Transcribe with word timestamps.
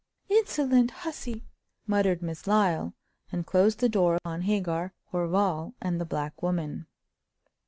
"Insolent 0.29 0.89
hussy!" 0.89 1.45
muttered 1.85 2.23
Miss 2.23 2.47
Lyle, 2.47 2.95
and 3.31 3.45
closed 3.45 3.81
the 3.81 3.87
door 3.87 4.17
on 4.25 4.41
Hagar, 4.41 4.95
Horval 5.11 5.75
and 5.79 6.01
the 6.01 6.05
black 6.05 6.41
woman. 6.41 6.87